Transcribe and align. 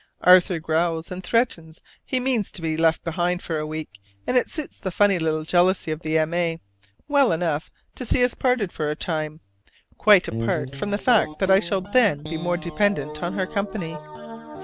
Arthur 0.21 0.57
growls 0.59 1.11
and 1.11 1.23
threatens 1.23 1.79
he 2.03 2.19
means 2.19 2.51
to 2.51 2.63
be 2.63 2.75
left 2.75 3.03
behind 3.03 3.43
for 3.43 3.59
a 3.59 3.67
week: 3.67 3.99
and 4.25 4.35
it 4.35 4.49
suits 4.49 4.79
the 4.79 4.89
funny 4.89 5.19
little 5.19 5.43
jealousy 5.43 5.91
of 5.91 5.99
the 5.99 6.17
M. 6.17 6.33
A. 6.33 6.59
well 7.07 7.31
enough 7.31 7.69
to 7.93 8.03
see 8.03 8.23
us 8.23 8.33
parted 8.33 8.71
for 8.71 8.89
a 8.89 8.95
time, 8.95 9.41
quite 9.99 10.27
apart 10.27 10.75
from 10.75 10.89
the 10.89 10.97
fact 10.97 11.37
that 11.37 11.51
I 11.51 11.59
shall 11.59 11.81
then 11.81 12.23
be 12.23 12.37
more 12.37 12.57
dependent 12.57 13.21
on 13.21 13.35
her 13.35 13.45
company. 13.45 13.95